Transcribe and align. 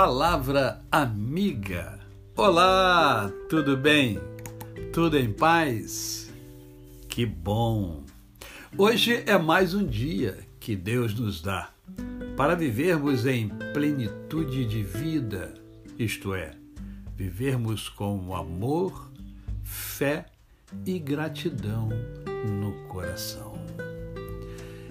Palavra 0.00 0.80
amiga. 0.92 1.98
Olá, 2.36 3.32
tudo 3.48 3.76
bem? 3.76 4.20
Tudo 4.92 5.18
em 5.18 5.32
paz? 5.32 6.32
Que 7.08 7.26
bom! 7.26 8.04
Hoje 8.76 9.24
é 9.26 9.36
mais 9.36 9.74
um 9.74 9.84
dia 9.84 10.38
que 10.60 10.76
Deus 10.76 11.18
nos 11.18 11.42
dá 11.42 11.70
para 12.36 12.54
vivermos 12.54 13.26
em 13.26 13.48
plenitude 13.74 14.66
de 14.66 14.84
vida, 14.84 15.52
isto 15.98 16.32
é, 16.32 16.52
vivermos 17.16 17.88
com 17.88 18.36
amor, 18.36 19.10
fé 19.64 20.26
e 20.86 20.96
gratidão 21.00 21.88
no 22.60 22.86
coração. 22.86 23.54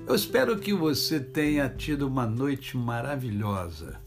Eu 0.05 0.15
espero 0.15 0.59
que 0.59 0.73
você 0.73 1.17
tenha 1.17 1.69
tido 1.69 2.05
uma 2.05 2.25
noite 2.25 2.75
maravilhosa 2.75 4.05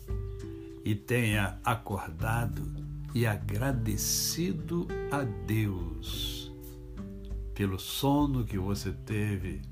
e 0.91 0.95
tenha 0.97 1.57
acordado 1.65 2.69
e 3.15 3.25
agradecido 3.25 4.89
a 5.09 5.23
Deus 5.23 6.51
pelo 7.55 7.79
sono 7.79 8.45
que 8.45 8.59
você 8.59 8.91
teve 8.91 9.63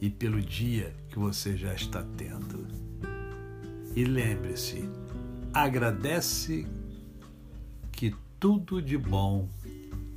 e 0.00 0.08
pelo 0.08 0.40
dia 0.40 0.94
que 1.08 1.18
você 1.18 1.56
já 1.56 1.74
está 1.74 2.04
tendo. 2.16 2.68
E 3.96 4.04
lembre-se, 4.04 4.88
agradece 5.52 6.64
que 7.90 8.14
tudo 8.38 8.80
de 8.80 8.96
bom 8.96 9.48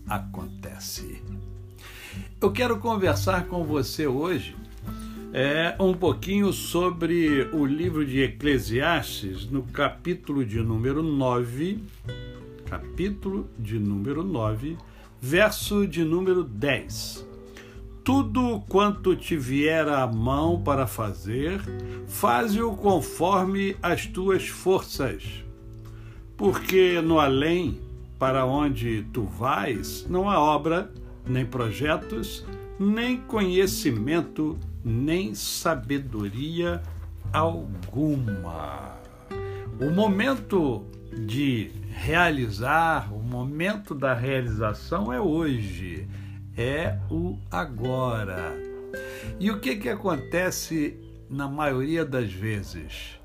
acontece. 0.05 1.23
Eu 2.39 2.51
quero 2.51 2.77
conversar 2.77 3.47
com 3.47 3.63
você 3.63 4.05
hoje 4.05 4.55
é, 5.37 5.75
um 5.81 5.93
pouquinho 5.93 6.53
sobre 6.53 7.49
o 7.51 7.65
livro 7.65 8.05
de 8.05 8.21
Eclesiastes, 8.21 9.45
no 9.51 9.63
capítulo 9.63 10.45
de 10.45 10.61
número 10.61 11.03
9, 11.03 11.83
capítulo 12.63 13.45
de 13.59 13.77
número 13.77 14.23
9, 14.23 14.77
verso 15.19 15.85
de 15.85 16.05
número 16.05 16.41
10. 16.41 17.27
Tudo 18.01 18.63
quanto 18.69 19.13
te 19.13 19.35
vier 19.35 19.89
à 19.89 20.07
mão 20.07 20.61
para 20.63 20.87
fazer, 20.87 21.59
faze-o 22.07 22.73
conforme 22.77 23.75
as 23.83 24.05
tuas 24.05 24.47
forças. 24.47 25.43
Porque 26.37 27.01
no 27.01 27.19
além, 27.19 27.81
para 28.17 28.45
onde 28.45 29.05
tu 29.11 29.23
vais, 29.23 30.07
não 30.09 30.29
há 30.29 30.39
obra 30.39 30.89
nem 31.27 31.45
projetos, 31.45 32.45
nem 32.79 33.17
conhecimento, 33.17 34.57
nem 34.85 35.33
sabedoria 35.33 36.83
alguma. 37.33 38.99
O 39.81 39.89
momento 39.89 40.85
de 41.11 41.71
realizar, 41.89 43.11
o 43.11 43.19
momento 43.19 43.95
da 43.95 44.13
realização 44.13 45.11
é 45.11 45.19
hoje, 45.19 46.07
é 46.55 46.99
o 47.09 47.39
agora. 47.49 48.53
E 49.39 49.49
o 49.49 49.59
que, 49.59 49.75
que 49.75 49.89
acontece 49.89 50.99
na 51.27 51.47
maioria 51.47 52.05
das 52.05 52.31
vezes? 52.31 53.19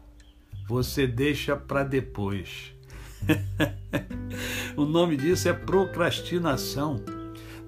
Você 0.67 1.07
deixa 1.07 1.55
para 1.55 1.85
depois. 1.85 2.73
o 4.77 4.87
nome 4.87 5.17
disso 5.17 5.47
é 5.47 5.53
procrastinação 5.53 7.05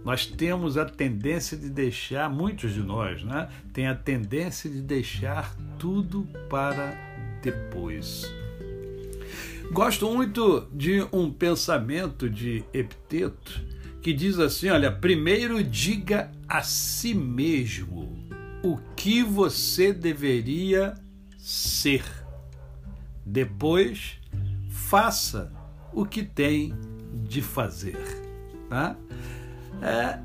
nós 0.05 0.27
temos 0.27 0.77
a 0.77 0.84
tendência 0.84 1.56
de 1.56 1.70
deixar, 1.70 2.28
muitos 2.28 2.75
de 2.75 2.81
nós, 2.81 3.22
né? 3.22 3.48
Tem 3.72 3.86
a 3.86 3.95
tendência 3.95 4.69
de 4.69 4.81
deixar 4.81 5.56
tudo 5.78 6.27
para 6.48 6.94
depois. 7.41 8.32
Gosto 9.71 10.12
muito 10.12 10.69
de 10.72 11.06
um 11.12 11.32
pensamento 11.32 12.28
de 12.28 12.65
Epiteto 12.75 13.65
que 14.03 14.12
diz 14.12 14.38
assim: 14.38 14.69
olha, 14.69 14.91
primeiro 14.91 15.62
diga 15.62 16.31
a 16.49 16.62
si 16.62 17.15
mesmo 17.15 18.19
o 18.62 18.76
que 18.97 19.22
você 19.22 19.93
deveria 19.93 20.94
ser. 21.38 22.05
Depois, 23.25 24.19
faça 24.69 25.53
o 25.93 26.05
que 26.05 26.22
tem 26.22 26.75
de 27.25 27.41
fazer. 27.41 27.97
Tá? 28.69 28.97
É 29.81 30.19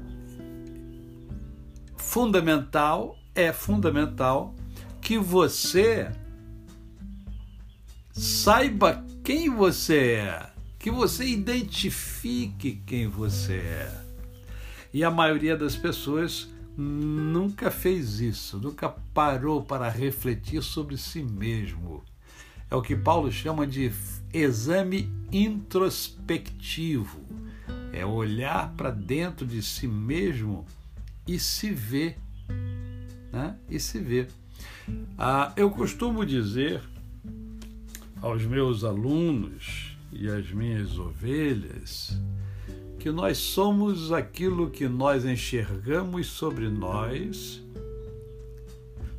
fundamental, 1.96 3.18
é 3.35 3.53
fundamental 3.53 4.56
que 5.02 5.18
você 5.18 6.12
saiba 8.12 9.06
quem 9.24 9.50
você 9.50 10.16
é, 10.16 10.50
que 10.80 10.90
você 10.90 11.25
identifique 11.25 12.81
quem 12.86 13.07
você 13.07 13.56
é. 13.56 14.03
E 14.94 15.03
a 15.03 15.12
maioria 15.12 15.56
das 15.56 15.75
pessoas 15.75 16.50
nunca 16.75 17.69
fez 17.69 18.19
isso, 18.19 18.57
nunca 18.57 18.90
parou 18.90 19.63
para 19.63 19.90
refletir 19.90 20.63
sobre 20.63 20.97
si 20.97 21.22
mesmo. 21.22 22.03
É 22.69 22.75
o 22.75 22.81
que 22.81 22.96
Paulo 22.96 23.31
chama 23.31 23.68
de 23.68 23.91
exame 24.34 25.12
introspectivo 25.31 27.37
é 27.94 28.06
olhar 28.06 28.74
para 28.75 28.92
dentro 28.92 29.46
de 29.46 29.62
si 29.62 29.88
mesmo 29.88 30.66
e 31.28 31.40
se 31.40 31.72
ver. 31.72 32.18
Né? 33.31 33.56
E 33.70 33.80
se 33.80 34.00
ver. 34.00 34.30
Ah, 35.18 35.53
eu 35.56 35.70
costumo 35.70 36.25
dizer 36.25 36.81
aos 38.22 38.44
meus 38.44 38.84
alunos 38.84 39.98
e 40.12 40.28
às 40.30 40.50
minhas 40.52 40.98
ovelhas 40.98 42.18
que 43.00 43.12
nós 43.12 43.38
somos 43.38 44.12
aquilo 44.12 44.69
que 44.69 44.88
nós 44.88 45.24
enxergamos 45.24 46.28
sobre 46.28 46.68
nós, 46.68 47.64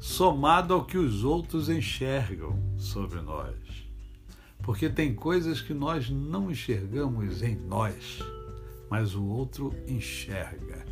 somado 0.01 0.75
ao 0.75 0.85
que 0.85 0.99
os 0.99 1.23
outros 1.23 1.69
enxergam 1.69 2.59
sobre 2.77 3.21
nós. 3.21 3.55
Porque 4.63 4.89
tem 4.89 5.15
coisas 5.15 5.61
que 5.61 5.73
nós 5.73 6.11
não 6.11 6.51
enxergamos 6.51 7.43
em 7.43 7.57
nós 7.57 8.19
mas 8.91 9.15
o 9.15 9.25
outro 9.25 9.73
enxerga. 9.87 10.85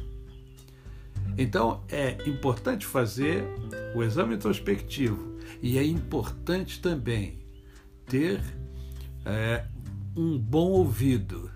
Então 1.39 1.83
é 1.89 2.17
importante 2.29 2.87
fazer 2.87 3.45
o 3.95 4.03
exame 4.03 4.35
introspectivo 4.35 5.37
e 5.63 5.79
é 5.79 5.85
importante 5.85 6.81
também 6.81 7.39
ter 8.07 8.41
é, 9.25 9.65
um 10.17 10.39
bom 10.39 10.71
ouvido 10.71 11.51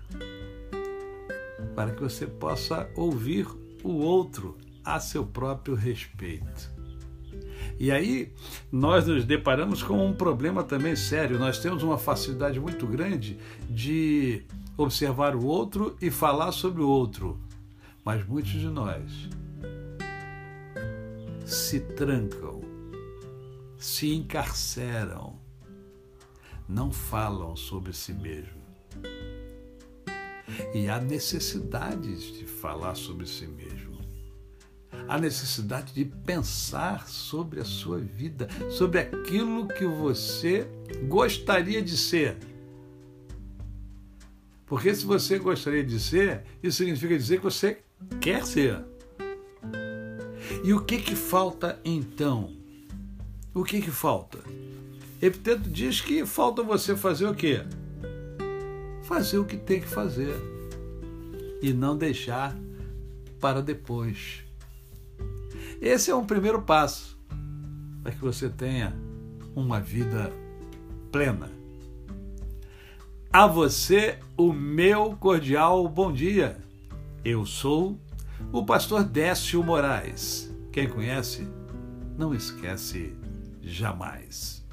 para 1.75 1.91
que 1.91 2.01
você 2.01 2.27
possa 2.27 2.89
ouvir 2.95 3.47
o 3.83 3.93
outro 3.93 4.57
a 4.83 4.99
seu 4.99 5.25
próprio 5.25 5.75
respeito. 5.75 6.71
E 7.79 7.91
aí 7.91 8.31
nós 8.71 9.07
nos 9.07 9.25
deparamos 9.25 9.81
com 9.81 10.05
um 10.05 10.13
problema 10.13 10.63
também 10.63 10.95
sério. 10.95 11.39
Nós 11.39 11.59
temos 11.59 11.81
uma 11.81 11.97
facilidade 11.97 12.59
muito 12.59 12.85
grande 12.85 13.39
de 13.69 14.43
observar 14.81 15.35
o 15.35 15.45
outro 15.45 15.95
e 16.01 16.09
falar 16.09 16.51
sobre 16.51 16.81
o 16.81 16.87
outro. 16.87 17.39
Mas 18.03 18.25
muitos 18.25 18.51
de 18.51 18.67
nós 18.67 19.29
se 21.45 21.79
trancam, 21.81 22.61
se 23.77 24.13
encarceram, 24.13 25.39
não 26.67 26.91
falam 26.91 27.55
sobre 27.55 27.93
si 27.93 28.13
mesmo. 28.13 28.61
E 30.73 30.87
há 30.87 30.99
necessidades 30.99 32.33
de 32.37 32.45
falar 32.45 32.95
sobre 32.95 33.25
si 33.25 33.47
mesmo. 33.47 33.99
Há 35.07 35.17
necessidade 35.17 35.93
de 35.93 36.05
pensar 36.05 37.07
sobre 37.07 37.59
a 37.59 37.65
sua 37.65 37.99
vida, 37.99 38.47
sobre 38.69 38.99
aquilo 38.99 39.67
que 39.67 39.85
você 39.85 40.67
gostaria 41.07 41.81
de 41.81 41.97
ser 41.97 42.37
porque 44.71 44.95
se 44.95 45.05
você 45.05 45.37
gostaria 45.37 45.83
de 45.83 45.99
ser, 45.99 46.45
isso 46.63 46.77
significa 46.77 47.17
dizer 47.17 47.39
que 47.39 47.43
você 47.43 47.79
quer 48.21 48.45
ser. 48.45 48.79
E 50.63 50.73
o 50.73 50.79
que 50.79 50.97
que 50.99 51.13
falta 51.13 51.77
então? 51.83 52.55
O 53.53 53.65
que 53.65 53.81
que 53.81 53.91
falta? 53.91 54.39
Epiteto 55.21 55.69
diz 55.69 55.99
que 55.99 56.25
falta 56.25 56.63
você 56.63 56.95
fazer 56.95 57.25
o 57.25 57.35
quê? 57.35 57.65
Fazer 59.03 59.39
o 59.39 59.45
que 59.45 59.57
tem 59.57 59.81
que 59.81 59.89
fazer 59.89 60.33
e 61.61 61.73
não 61.73 61.97
deixar 61.97 62.57
para 63.41 63.61
depois. 63.61 64.45
Esse 65.81 66.11
é 66.11 66.15
um 66.15 66.25
primeiro 66.25 66.61
passo 66.61 67.19
para 68.01 68.13
que 68.13 68.21
você 68.21 68.47
tenha 68.47 68.95
uma 69.53 69.81
vida 69.81 70.31
plena. 71.11 71.60
A 73.33 73.47
você, 73.47 74.19
o 74.35 74.51
meu 74.51 75.15
cordial 75.15 75.87
bom 75.87 76.11
dia. 76.11 76.57
Eu 77.23 77.45
sou 77.45 77.97
o 78.51 78.65
pastor 78.65 79.05
Décio 79.05 79.63
Moraes. 79.63 80.53
Quem 80.69 80.89
conhece, 80.89 81.47
não 82.17 82.33
esquece 82.33 83.15
jamais. 83.61 84.67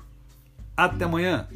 Até 0.77 1.05
amanhã. 1.05 1.49